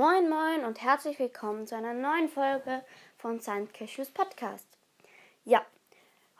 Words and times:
Moin 0.00 0.30
Moin 0.30 0.64
und 0.64 0.80
herzlich 0.80 1.18
willkommen 1.18 1.66
zu 1.66 1.76
einer 1.76 1.92
neuen 1.92 2.30
Folge 2.30 2.82
von 3.18 3.38
Silent 3.38 3.74
Cashews 3.74 4.08
Podcast. 4.08 4.66
Ja, 5.44 5.62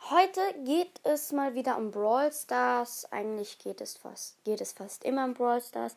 heute 0.09 0.41
geht 0.65 0.99
es 1.03 1.31
mal 1.31 1.53
wieder 1.53 1.77
um 1.77 1.91
Brawl 1.91 2.33
Stars. 2.33 3.07
Eigentlich 3.11 3.59
geht 3.59 3.79
es 3.79 3.97
fast, 3.97 4.43
geht 4.45 4.61
es 4.61 4.71
fast 4.73 5.03
immer 5.03 5.25
um 5.25 5.35
Brawl 5.35 5.61
Stars. 5.61 5.95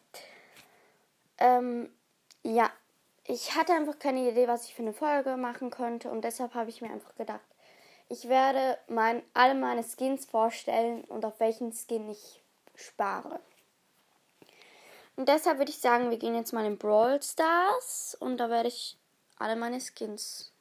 Ähm, 1.38 1.88
ja, 2.42 2.70
ich 3.26 3.54
hatte 3.56 3.72
einfach 3.72 3.98
keine 3.98 4.28
Idee, 4.28 4.46
was 4.46 4.66
ich 4.66 4.74
für 4.74 4.82
eine 4.82 4.92
Folge 4.92 5.38
machen 5.38 5.70
könnte 5.70 6.10
und 6.10 6.22
deshalb 6.22 6.52
habe 6.52 6.68
ich 6.68 6.82
mir 6.82 6.90
einfach 6.90 7.14
gedacht, 7.14 7.40
ich 8.10 8.28
werde 8.28 8.76
mein, 8.88 9.22
alle 9.32 9.54
meine 9.54 9.84
Skins 9.84 10.26
vorstellen 10.26 11.02
und 11.04 11.24
auf 11.24 11.40
welchen 11.40 11.72
Skin 11.72 12.10
ich 12.10 12.42
spare. 12.74 13.40
Und 15.16 15.28
deshalb 15.28 15.58
würde 15.58 15.70
ich 15.70 15.78
sagen, 15.78 16.10
wir 16.10 16.18
gehen 16.18 16.34
jetzt 16.34 16.52
mal 16.52 16.66
in 16.66 16.76
Brawl 16.76 17.22
Stars 17.22 18.16
und 18.18 18.38
da 18.38 18.50
werde 18.50 18.68
ich 18.68 18.98
alle 19.38 19.56
meine 19.56 19.80
Skins 19.80 20.52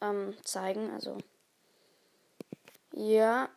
ähm, 0.00 0.34
zeigen. 0.44 0.90
Also, 0.92 1.16
ja. 2.92 3.48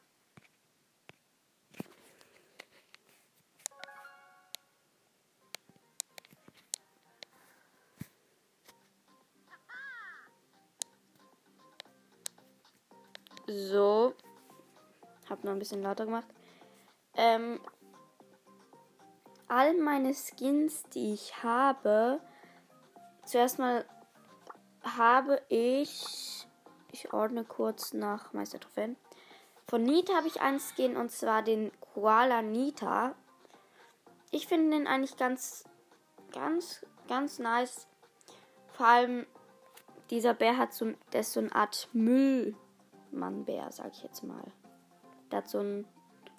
So. 13.47 14.13
Hab 15.29 15.43
noch 15.43 15.51
ein 15.51 15.59
bisschen 15.59 15.81
lauter 15.81 16.05
gemacht. 16.05 16.27
Ähm, 17.15 17.59
all 19.49 19.73
meine 19.73 20.13
Skins, 20.13 20.83
die 20.93 21.13
ich 21.13 21.43
habe, 21.43 22.21
zuerst 23.25 23.59
mal 23.59 23.85
habe 24.83 25.41
ich, 25.49 26.47
ich 26.91 27.13
ordne 27.13 27.43
kurz 27.43 27.93
nach 27.93 28.31
Meister 28.31 28.59
Trophäen. 28.59 28.95
Von 29.67 29.83
Nita 29.83 30.13
habe 30.15 30.27
ich 30.27 30.41
einen 30.41 30.59
Skin 30.59 30.95
und 30.95 31.11
zwar 31.11 31.43
den 31.43 31.71
Koala 31.79 32.41
Nita. 32.41 33.15
Ich 34.31 34.47
finde 34.47 34.77
den 34.77 34.87
eigentlich 34.87 35.17
ganz, 35.17 35.65
ganz, 36.31 36.85
ganz 37.07 37.39
nice. 37.39 37.87
Vor 38.67 38.87
allem 38.87 39.25
dieser 40.09 40.33
Bär 40.33 40.57
hat 40.57 40.73
so, 40.73 40.93
der 41.13 41.21
ist 41.21 41.33
so 41.33 41.39
eine 41.39 41.53
Art 41.53 41.89
Müllmannbär, 41.93 43.71
sag 43.71 43.91
ich 43.91 44.03
jetzt 44.03 44.23
mal. 44.23 44.43
Der 45.31 45.39
hat 45.39 45.49
so 45.49 45.59
ein 45.59 45.87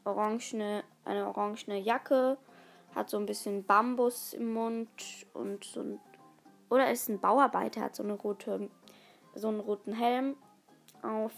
orangene, 0.04 0.82
eine 1.04 1.26
orangene 1.28 1.78
Jacke 1.78 2.38
hat 2.94 3.10
so 3.10 3.18
ein 3.18 3.26
bisschen 3.26 3.64
Bambus 3.64 4.32
im 4.32 4.52
Mund 4.52 4.88
und 5.34 5.64
so 5.64 5.80
ein. 5.80 6.00
Oder 6.68 6.90
ist 6.90 7.08
ein 7.08 7.20
Bauarbeiter, 7.20 7.80
hat 7.80 7.96
so 7.96 8.02
eine 8.02 8.12
rote, 8.12 8.70
so 9.34 9.48
einen 9.48 9.60
roten 9.60 9.92
Helm 9.92 10.36
auf. 11.02 11.32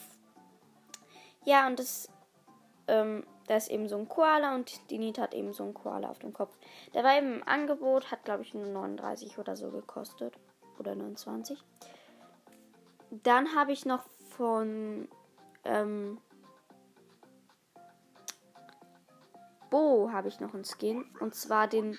Ja, 1.45 1.67
und 1.67 1.79
das, 1.79 2.09
ähm, 2.87 3.25
da 3.47 3.57
ist 3.57 3.71
eben 3.71 3.89
so 3.89 3.97
ein 3.97 4.09
Koala 4.09 4.55
und 4.55 4.91
die 4.91 4.99
Nita 4.99 5.23
hat 5.23 5.35
eben 5.35 5.53
so 5.53 5.65
einen 5.65 5.75
Koala 5.75 6.11
auf 6.11 6.19
dem 6.19 6.33
Kopf. 6.33 6.57
Der 6.95 7.03
war 7.03 7.17
eben 7.17 7.37
im 7.37 7.49
Angebot, 7.49 8.11
hat 8.11 8.25
glaube 8.25 8.43
ich 8.43 8.53
nur 8.55 8.67
39 8.67 9.39
oder 9.39 9.57
so 9.57 9.71
gekostet. 9.71 10.35
Oder 10.79 10.95
29. 10.95 11.63
Dann 13.11 13.55
habe 13.55 13.73
ich 13.73 13.85
noch 13.85 14.03
von 14.37 15.09
ähm, 15.65 16.19
Bo 19.73 20.13
habe 20.13 20.29
ich 20.29 20.39
noch 20.39 20.53
einen 20.53 20.67
Skin. 20.67 21.07
Und 21.19 21.35
zwar 21.35 21.67
den 21.67 21.99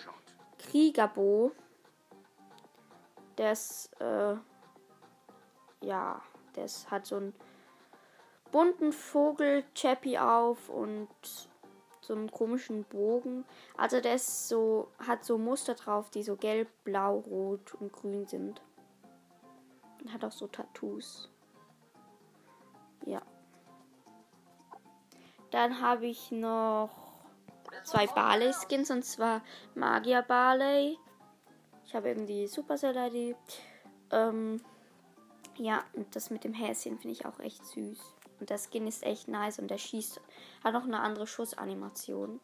Kriegerbo. 0.60 1.52
Der 3.40 3.52
ist, 3.52 3.90
äh, 4.00 4.36
ja, 5.82 6.22
der 6.56 6.66
ist, 6.66 6.92
hat 6.92 7.08
so 7.08 7.16
einen 7.16 7.34
bunten 8.52 8.94
Vogel-Chappy 8.94 10.20
auf 10.20 10.70
und 10.70 11.10
so 12.00 12.14
einen 12.14 12.30
komischen 12.30 12.84
Bogen. 12.84 13.44
Also 13.76 14.02
der 14.02 14.16
ist 14.16 14.48
so, 14.48 14.90
hat 15.00 15.26
so 15.26 15.40
Muster 15.40 15.74
drauf, 15.74 16.12
die 16.12 16.22
so 16.22 16.36
gelb, 16.36 16.70
blau, 16.84 17.18
rot 17.22 17.74
und 17.74 17.92
grün 17.92 18.28
sind. 18.28 18.62
Und 20.00 20.14
hat 20.14 20.24
auch 20.24 20.32
so 20.32 20.46
Tattoos. 20.46 21.32
Ja. 23.08 23.24
Dann 25.50 25.82
habe 25.82 26.06
ich 26.06 26.32
noch 26.32 27.03
zwei 27.84 28.08
Barley-Skins 28.08 28.92
und 28.92 29.04
zwar 29.04 29.42
Magier 29.76 30.22
Barley. 30.22 30.98
Ich 31.86 31.96
habe 31.96 32.10
eben 32.10 32.26
die 32.26 32.48
Supercell-ID. 32.48 33.36
Ähm, 34.12 34.62
ja, 35.58 35.84
und 35.94 36.16
das 36.16 36.30
mit 36.30 36.44
dem 36.44 36.54
Häschen 36.54 36.98
finde 37.00 37.14
ich 37.14 37.26
auch 37.26 37.40
echt 37.40 37.66
süß. 37.66 38.00
Und 38.40 38.50
der 38.50 38.58
Skin 38.58 38.88
ist 38.88 39.04
echt 39.04 39.28
nice 39.28 39.60
und 39.60 39.70
der 39.70 39.78
schießt, 39.78 40.20
hat 40.64 40.74
noch 40.74 40.84
eine 40.84 41.00
andere 41.00 41.28
Schussanimation. 41.28 42.40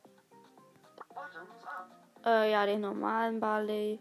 Äh, 2.26 2.52
ja, 2.52 2.66
den 2.66 2.82
normalen 2.82 3.40
Barley. 3.40 4.00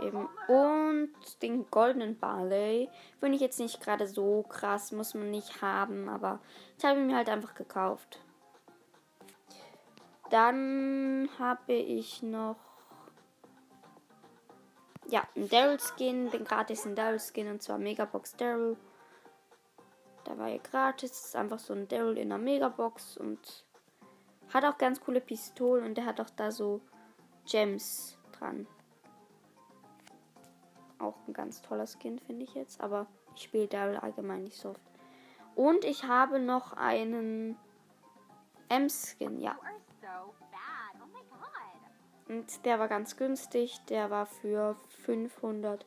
Eben. 0.00 0.28
Und 0.48 1.12
den 1.42 1.70
goldenen 1.70 2.18
Barley. 2.18 2.90
Finde 3.18 3.36
ich 3.36 3.40
jetzt 3.40 3.60
nicht 3.60 3.80
gerade 3.80 4.06
so 4.06 4.42
krass, 4.42 4.92
muss 4.92 5.14
man 5.14 5.30
nicht 5.30 5.62
haben, 5.62 6.08
aber 6.08 6.40
ich 6.78 6.84
habe 6.84 6.98
mir 7.00 7.16
halt 7.16 7.28
einfach 7.28 7.54
gekauft. 7.54 8.20
Dann 10.30 11.28
habe 11.38 11.72
ich 11.72 12.22
noch 12.22 12.56
ja, 15.08 15.26
ein 15.36 15.48
Daryl 15.48 15.78
Skin, 15.80 16.30
den 16.30 16.44
gratis 16.44 16.86
ein 16.86 16.94
Daryl 16.94 17.18
Skin 17.18 17.48
und 17.48 17.62
zwar 17.62 17.78
Megabox 17.78 18.36
Daryl. 18.36 18.76
Da 20.24 20.38
war 20.38 20.48
ja 20.48 20.58
gratis, 20.58 21.10
ist 21.10 21.36
einfach 21.36 21.58
so 21.58 21.72
ein 21.72 21.88
Daryl 21.88 22.16
in 22.16 22.28
der 22.28 22.38
Megabox 22.38 23.16
und 23.16 23.64
hat 24.52 24.64
auch 24.64 24.78
ganz 24.78 25.00
coole 25.00 25.20
Pistolen 25.20 25.84
und 25.84 25.96
der 25.96 26.06
hat 26.06 26.20
auch 26.20 26.30
da 26.30 26.52
so 26.52 26.80
Gems 27.46 28.18
dran. 28.38 28.66
Auch 30.98 31.16
ein 31.26 31.32
ganz 31.32 31.62
toller 31.62 31.86
Skin, 31.86 32.18
finde 32.20 32.44
ich 32.44 32.54
jetzt, 32.54 32.80
aber 32.80 33.06
ich 33.34 33.42
spiele 33.42 33.66
Daryl 33.66 33.96
allgemein 33.96 34.44
nicht 34.44 34.58
so 34.58 34.70
oft. 34.70 34.80
Und 35.56 35.84
ich 35.84 36.04
habe 36.04 36.38
noch 36.38 36.74
einen 36.74 37.56
M-Skin, 38.68 39.40
ja. 39.40 39.58
Und 42.30 42.64
der 42.64 42.78
war 42.78 42.86
ganz 42.86 43.16
günstig. 43.16 43.80
Der 43.88 44.08
war 44.10 44.24
für 44.24 44.76
500. 45.04 45.84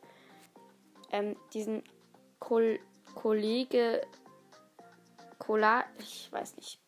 Ähm, 1.12 1.38
diesen 1.54 1.84
Kol 2.40 2.80
Kollege. 3.16 4.06
Cola. 5.40 5.86
Ich 6.00 6.30
weiß 6.32 6.58
nicht. 6.58 6.82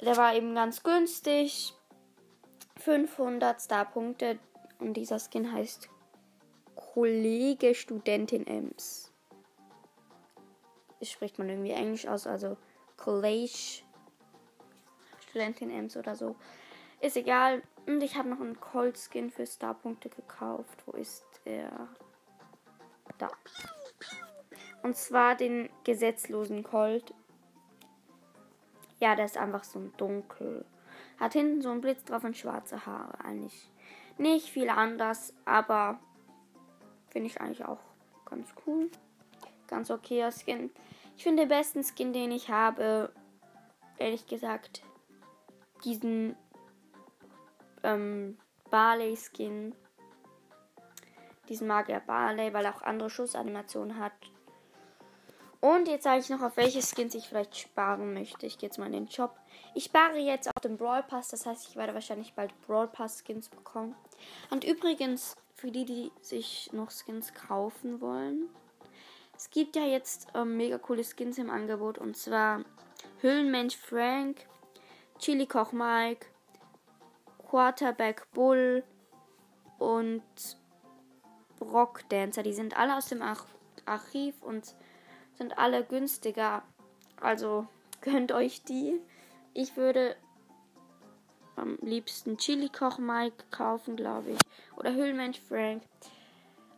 Der 0.00 0.16
war 0.16 0.34
eben 0.34 0.56
ganz 0.56 0.82
günstig. 0.82 1.72
500 2.80 3.60
Star-Punkte. 3.60 4.40
Und 4.80 4.94
dieser 4.94 5.20
Skin 5.20 5.52
heißt 5.52 5.88
Kollege 6.74 7.76
Studentin 7.76 8.44
Ems. 8.46 9.12
Das 10.98 11.10
spricht 11.10 11.38
man 11.38 11.48
irgendwie 11.48 11.70
Englisch 11.70 12.08
aus, 12.08 12.26
also 12.26 12.56
College 12.96 13.82
Studentin 15.36 15.70
Ems 15.70 15.98
oder 15.98 16.16
so. 16.16 16.34
Ist 17.02 17.18
egal. 17.18 17.62
Und 17.86 18.02
ich 18.02 18.16
habe 18.16 18.30
noch 18.30 18.40
einen 18.40 18.58
Cold 18.58 18.98
Skin 18.98 19.30
für 19.30 19.46
Starpunkte 19.46 20.08
gekauft. 20.08 20.82
Wo 20.86 20.92
ist 20.92 21.26
er? 21.44 21.88
Da. 23.18 23.28
Und 24.82 24.96
zwar 24.96 25.34
den 25.34 25.68
gesetzlosen 25.84 26.62
Colt. 26.62 27.12
Ja, 28.98 29.14
der 29.14 29.26
ist 29.26 29.36
einfach 29.36 29.64
so 29.64 29.78
ein 29.78 29.92
dunkel. 29.98 30.64
Hat 31.20 31.34
hinten 31.34 31.60
so 31.60 31.70
einen 31.70 31.82
Blitz 31.82 32.02
drauf 32.04 32.24
und 32.24 32.36
schwarze 32.36 32.86
Haare. 32.86 33.22
Eigentlich 33.22 33.70
nicht 34.16 34.48
viel 34.48 34.70
anders, 34.70 35.34
aber 35.44 36.00
finde 37.10 37.28
ich 37.28 37.40
eigentlich 37.42 37.66
auch 37.66 37.80
ganz 38.24 38.48
cool. 38.66 38.90
Ganz 39.66 39.90
okayer 39.90 40.32
Skin. 40.32 40.70
Ich 41.18 41.24
finde 41.24 41.42
den 41.42 41.50
besten 41.50 41.84
Skin, 41.84 42.14
den 42.14 42.30
ich 42.30 42.48
habe, 42.48 43.12
ehrlich 43.98 44.26
gesagt, 44.26 44.82
diesen 45.84 46.36
ähm, 47.82 48.38
Barley 48.70 49.16
Skin. 49.16 49.74
Diesen 51.48 51.68
Magier 51.68 52.00
Barley, 52.00 52.52
weil 52.52 52.64
er 52.64 52.74
auch 52.74 52.82
andere 52.82 53.08
Schussanimationen 53.10 53.98
hat. 53.98 54.12
Und 55.60 55.88
jetzt 55.88 56.04
sage 56.04 56.20
ich 56.20 56.28
noch, 56.28 56.42
auf 56.42 56.56
welche 56.56 56.82
Skins 56.82 57.14
ich 57.14 57.28
vielleicht 57.28 57.56
sparen 57.56 58.14
möchte. 58.14 58.46
Ich 58.46 58.58
gehe 58.58 58.68
jetzt 58.68 58.78
mal 58.78 58.86
in 58.86 58.92
den 58.92 59.10
Shop. 59.10 59.36
Ich 59.74 59.84
spare 59.84 60.18
jetzt 60.18 60.48
auf 60.48 60.60
den 60.62 60.76
Brawl 60.76 61.02
Pass, 61.02 61.28
das 61.28 61.46
heißt, 61.46 61.68
ich 61.68 61.76
werde 61.76 61.94
wahrscheinlich 61.94 62.34
bald 62.34 62.52
Brawl 62.62 62.88
Pass 62.88 63.24
Skins 63.24 63.48
bekommen. 63.48 63.94
Und 64.50 64.64
übrigens, 64.64 65.36
für 65.54 65.70
die, 65.70 65.84
die 65.84 66.12
sich 66.20 66.70
noch 66.72 66.90
Skins 66.90 67.32
kaufen 67.32 68.00
wollen, 68.00 68.48
es 69.36 69.50
gibt 69.50 69.76
ja 69.76 69.84
jetzt 69.84 70.28
ähm, 70.34 70.56
mega 70.56 70.78
coole 70.78 71.04
Skins 71.04 71.38
im 71.38 71.50
Angebot. 71.50 71.98
Und 71.98 72.16
zwar 72.16 72.62
Hüllenmensch 73.20 73.76
Frank, 73.76 74.46
Chili 75.18 75.46
Koch 75.46 75.72
Mike, 75.72 76.26
Quarterback 77.38 78.30
Bull 78.32 78.84
und 79.78 80.22
Brock 81.58 82.08
Dancer. 82.08 82.42
Die 82.42 82.52
sind 82.52 82.76
alle 82.76 82.96
aus 82.96 83.08
dem 83.08 83.22
Ar 83.22 83.36
Archiv 83.86 84.42
und 84.42 84.74
sind 85.34 85.58
alle 85.58 85.84
günstiger. 85.84 86.62
Also 87.20 87.66
gönnt 88.00 88.32
euch 88.32 88.62
die. 88.64 89.00
Ich 89.54 89.76
würde 89.76 90.16
am 91.56 91.78
liebsten 91.80 92.36
Chili 92.36 92.68
Koch 92.68 92.98
Mike 92.98 93.44
kaufen, 93.50 93.96
glaube 93.96 94.30
ich. 94.30 94.38
Oder 94.76 94.92
Höhlenmensch 94.92 95.40
Frank. 95.40 95.82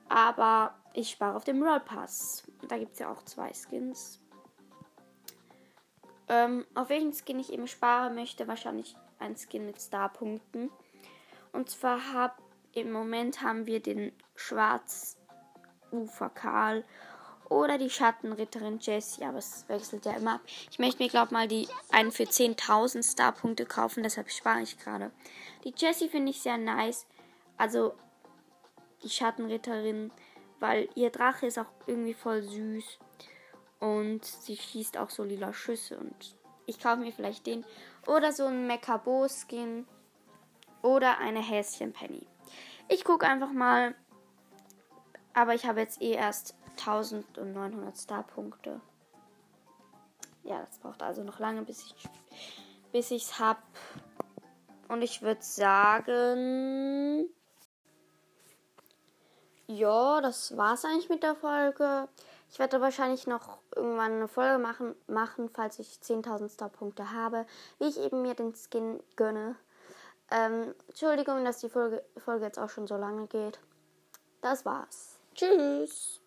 Aber 0.08 0.74
ich 0.94 1.10
spare 1.10 1.36
auf 1.36 1.44
dem 1.44 1.62
Roll 1.62 1.80
Pass. 1.80 2.44
Da 2.68 2.78
gibt 2.78 2.92
es 2.92 2.98
ja 3.00 3.10
auch 3.10 3.22
zwei 3.22 3.52
Skins. 3.52 4.20
Ähm, 6.28 6.66
auf 6.74 6.90
welchen 6.90 7.12
Skin 7.12 7.38
ich 7.38 7.52
eben 7.52 7.66
sparen 7.66 8.14
möchte, 8.14 8.46
wahrscheinlich 8.48 8.96
ein 9.18 9.36
Skin 9.36 9.66
mit 9.66 9.80
Starpunkten. 9.80 10.70
Und 11.52 11.70
zwar 11.70 12.12
hab, 12.12 12.42
im 12.74 12.92
Moment 12.92 13.42
haben 13.42 13.66
wir 13.66 13.80
den 13.80 14.12
Schwarzufer 14.34 15.16
Karl 16.34 16.84
oder 17.48 17.78
die 17.78 17.90
Schattenritterin 17.90 18.78
Jessie, 18.80 19.24
aber 19.24 19.38
es 19.38 19.66
wechselt 19.68 20.04
ja 20.04 20.12
immer 20.12 20.34
ab. 20.34 20.40
Ich 20.70 20.78
möchte 20.78 21.02
mir, 21.02 21.08
glaube 21.08 21.32
mal, 21.32 21.48
die 21.48 21.66
einen 21.90 22.12
für 22.12 22.24
10.000 22.24 23.10
Starpunkte 23.10 23.64
kaufen, 23.64 24.02
deshalb 24.02 24.30
spare 24.30 24.60
ich 24.62 24.78
gerade. 24.78 25.10
Die 25.64 25.72
Jessie 25.76 26.08
finde 26.08 26.30
ich 26.30 26.42
sehr 26.42 26.58
nice. 26.58 27.06
Also 27.56 27.94
die 29.02 29.08
Schattenritterin, 29.08 30.10
weil 30.60 30.88
ihr 30.94 31.10
Drache 31.10 31.46
ist 31.46 31.58
auch 31.58 31.70
irgendwie 31.86 32.14
voll 32.14 32.42
süß. 32.42 32.98
Und 33.80 34.24
sie 34.24 34.56
schießt 34.56 34.98
auch 34.98 35.10
so 35.10 35.24
lila 35.24 35.52
Schüsse. 35.52 35.98
Und 35.98 36.36
ich 36.66 36.80
kaufe 36.80 37.00
mir 37.00 37.12
vielleicht 37.12 37.46
den. 37.46 37.64
Oder 38.06 38.32
so 38.32 38.46
ein 38.46 38.66
Mechabo-Skin. 38.66 39.86
Oder 40.82 41.18
eine 41.18 41.40
Häschen-Penny. 41.40 42.26
Ich 42.88 43.04
gucke 43.04 43.26
einfach 43.26 43.52
mal. 43.52 43.94
Aber 45.34 45.54
ich 45.54 45.66
habe 45.66 45.80
jetzt 45.80 46.00
eh 46.02 46.12
erst 46.12 46.54
1900 46.78 47.96
Star-Punkte. 47.96 48.80
Ja, 50.44 50.64
das 50.64 50.78
braucht 50.78 51.02
also 51.02 51.22
noch 51.22 51.38
lange, 51.38 51.62
bis 51.62 51.84
ich 51.84 51.94
bis 52.92 53.10
ich's 53.10 53.38
hab. 53.38 53.62
Und 54.88 55.02
ich 55.02 55.20
würde 55.20 55.42
sagen, 55.42 57.28
ja, 59.66 60.20
das 60.22 60.56
war's 60.56 60.84
eigentlich 60.84 61.10
mit 61.10 61.22
der 61.22 61.34
Folge. 61.34 62.08
Ich 62.50 62.58
werde 62.58 62.80
wahrscheinlich 62.80 63.26
noch 63.26 63.58
irgendwann 63.76 64.12
eine 64.12 64.28
Folge 64.28 64.58
machen, 64.58 64.94
machen 65.06 65.50
falls 65.50 65.78
ich 65.78 65.98
10.000 66.02 66.48
Star-Punkte 66.48 67.12
habe, 67.12 67.46
wie 67.78 67.88
ich 67.88 67.98
eben 67.98 68.22
mir 68.22 68.34
den 68.34 68.54
Skin 68.54 69.00
gönne. 69.16 69.56
Ähm, 70.30 70.74
Entschuldigung, 70.88 71.44
dass 71.44 71.60
die 71.60 71.68
Folge, 71.68 72.02
Folge 72.16 72.46
jetzt 72.46 72.58
auch 72.58 72.70
schon 72.70 72.86
so 72.86 72.96
lange 72.96 73.26
geht. 73.26 73.58
Das 74.40 74.64
war's. 74.64 75.18
Tschüss. 75.34 76.20